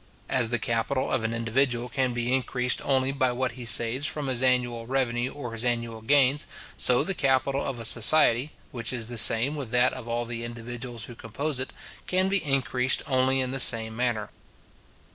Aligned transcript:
As 0.29 0.49
the 0.49 0.57
capital 0.57 1.11
of 1.11 1.23
an 1.23 1.31
individual 1.31 1.87
can 1.87 2.11
be 2.11 2.33
increased 2.33 2.81
only 2.83 3.11
by 3.11 3.31
what 3.31 3.51
he 3.51 3.65
saves 3.65 4.07
from 4.07 4.25
his 4.25 4.41
annual 4.41 4.87
revenue 4.87 5.31
or 5.31 5.51
his 5.51 5.63
annual 5.63 6.01
gains, 6.01 6.47
so 6.75 7.03
the 7.03 7.13
capital 7.13 7.63
of 7.63 7.77
a 7.77 7.85
society, 7.85 8.51
which 8.71 8.91
is 8.91 9.05
the 9.09 9.15
same 9.19 9.55
with 9.55 9.69
that 9.69 9.93
of 9.93 10.07
all 10.07 10.25
the 10.25 10.43
individuals 10.43 11.05
who 11.05 11.13
compose 11.13 11.59
it, 11.59 11.71
can 12.07 12.29
be 12.29 12.43
increased 12.43 13.03
only 13.05 13.41
in 13.41 13.51
the 13.51 13.59
same 13.59 13.95
manner. 13.95 14.31